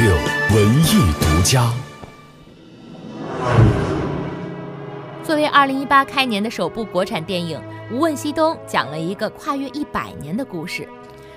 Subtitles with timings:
[0.00, 0.14] 六
[0.56, 1.70] 文艺独家。
[5.22, 7.60] 作为二零一八开年的首部国产电影
[7.94, 10.88] 《无问西东》，讲了一个跨越一百年的故事，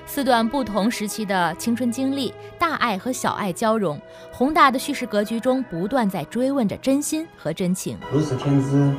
[0.06, 4.00] 四段不同时期的青春经历，大爱和小爱交融，
[4.32, 7.98] 宏大的叙事格局中不断在追问着真心和真情。
[8.14, 8.94] 如此天资，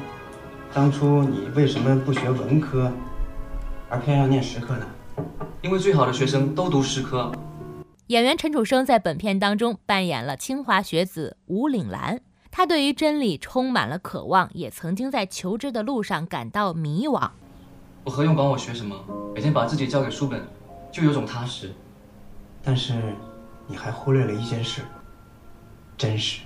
[0.75, 2.93] 当初你为什么不学文科，
[3.89, 4.87] 而偏要念实科呢？
[5.63, 7.33] 因为最好的学生都读实科。
[8.09, 12.21] 演员陈楚生在本片当中扮演了清华学子吴岭澜。
[12.51, 17.31] 他对于真理充满了渴望，也曾经在求知的路上感到迷惘。
[18.05, 18.95] 我何用管我学什么？
[19.35, 20.43] 每天把自己交给书本，
[20.93, 21.73] 就有种踏实。
[22.63, 22.93] 但是，
[23.67, 24.83] 你还忽略了一件事：
[25.97, 26.43] 真实。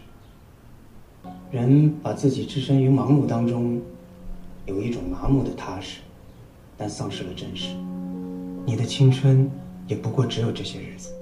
[1.51, 3.83] 人把自己置身于忙碌当中，
[4.65, 5.99] 有一种麻木的踏实，
[6.77, 7.75] 但丧失了真实。
[8.65, 9.51] 你的青春
[9.89, 11.13] 也不过只有这些日子。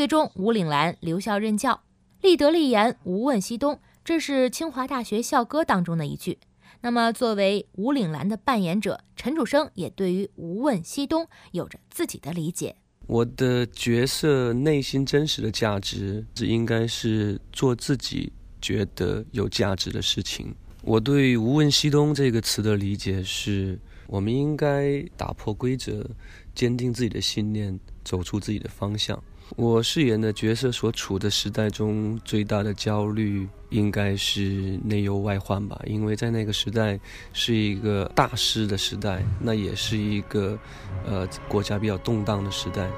[0.00, 1.82] 最终，吴岭澜留校任教，
[2.22, 3.78] 立德立言，无问西东。
[4.02, 6.38] 这是清华大学校歌当中的一句。
[6.80, 12.76] 那么，作为吴岭澜的扮演者，陈楚生也对于“无问西东”有着自己的理解。
[13.08, 20.54] 我的角色内心真实的价值，这应该是做自己觉得有价值的事情。
[20.80, 26.08] 我对“无问西东”这个词的理解是，我们应该打破规则，
[26.54, 29.22] 坚定自己的信念，走出自己的方向。
[29.56, 35.80] 我饰演的角色所处的时代中最大的焦虑，应该是内忧外患吧。
[35.86, 36.98] 因为在那个时代
[37.32, 40.58] 是一个大师的时代，那也是一个
[41.04, 42.88] 呃国家比较动荡的时代。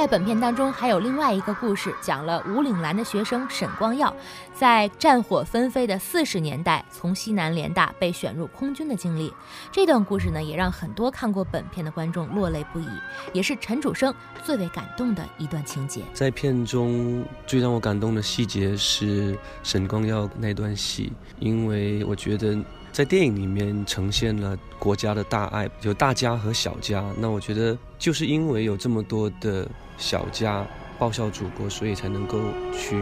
[0.00, 4.16] 在本片当中，还有另外一个故事，讲了吴岭兰的学生沈光耀，
[4.54, 9.30] 在战火纷飞的四十年代，从西南联大被选入空军的经历。
[9.70, 12.88] 这段故事呢，也让很多看过本片的观众落泪不已，
[13.34, 16.00] 也是陈楚生最为感动的一段情节。
[16.14, 22.58] 在片中最让我感动的细节是沈光耀那段戏，因为我觉得。
[22.92, 27.04] 在电影里面呈现了国家的大爱，有大家和小家。
[27.16, 30.66] 那我觉得，就是因为有这么多的小家
[30.98, 32.38] 报效祖国，所以才能够
[32.72, 32.98] 去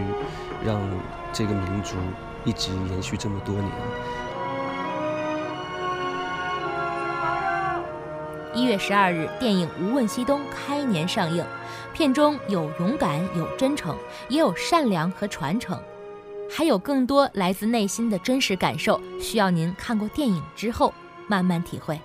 [0.64, 0.80] 让
[1.32, 1.94] 这个民族
[2.44, 3.70] 一直延续这么多年。
[8.52, 11.44] 一月十二日，电影《无问西东》开年上映，
[11.94, 13.96] 片中有勇敢，有真诚，
[14.28, 15.80] 也有善良和传承。
[16.50, 20.92] 还有更多来自内心的真实感受，需要您看过电影之后
[21.28, 22.00] 慢慢体会。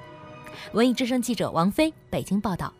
[0.74, 2.72] 文艺之声记者王菲，北京报道。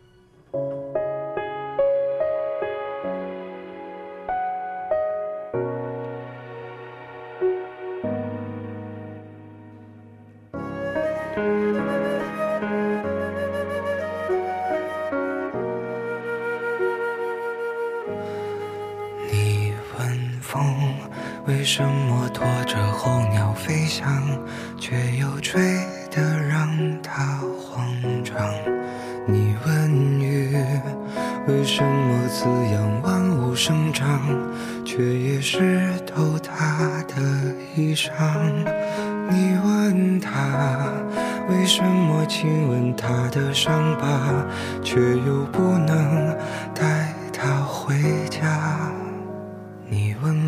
[20.54, 20.62] 风
[21.46, 24.22] 为什么拖着候鸟飞翔，
[24.78, 25.60] 却又吹
[26.12, 26.68] 得让
[27.02, 27.92] 它慌
[28.22, 28.36] 张？
[29.26, 30.56] 你问雨，
[31.48, 34.06] 为什么滋养万物生长，
[34.84, 37.16] 却也湿透它的
[37.74, 38.12] 衣裳？
[39.28, 40.30] 你问他，
[41.48, 44.46] 为什么亲吻他的伤疤，
[44.84, 46.32] 却又不能
[46.72, 47.96] 带他回
[48.30, 48.92] 家？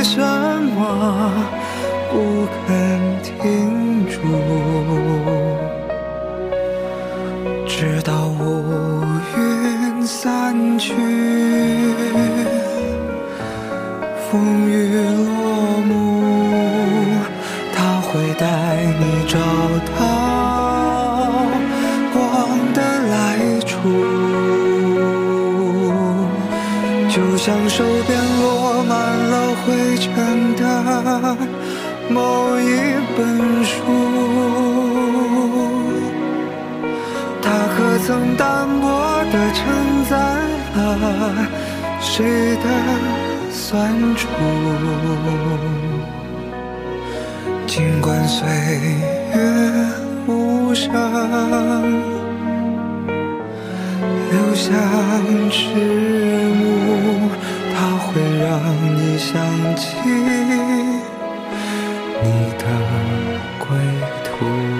[0.00, 1.30] 为什么
[2.10, 2.16] 不
[2.66, 2.66] 肯
[3.22, 4.16] 停住？
[7.66, 9.04] 直到乌
[9.36, 10.94] 云散去，
[14.30, 14.72] 风雨
[15.26, 15.28] 落
[15.86, 15.92] 幕，
[17.74, 18.08] 他会
[18.38, 18.46] 带
[18.98, 19.36] 你找
[19.98, 20.00] 到
[22.14, 22.18] 光
[22.72, 22.80] 的
[23.10, 23.76] 来处。
[27.10, 28.59] 就像手边落
[30.00, 31.36] 了灰尘的
[32.08, 32.64] 某一
[33.16, 33.20] 本
[33.64, 33.74] 书，
[37.42, 38.86] 它可曾单薄
[39.30, 39.66] 地承
[40.08, 40.16] 载
[40.74, 40.80] 了
[42.00, 42.64] 谁的
[43.52, 44.26] 酸楚？
[47.66, 48.48] 尽管岁
[49.34, 49.38] 月
[50.26, 50.90] 无声，
[54.30, 54.72] 留下
[55.50, 55.60] 迟
[56.56, 57.28] 暮，
[57.74, 57.76] 它
[58.06, 58.08] 会
[58.42, 58.48] 让
[59.20, 61.04] 想起你
[62.58, 62.64] 的
[63.58, 63.68] 归
[64.24, 64.79] 途。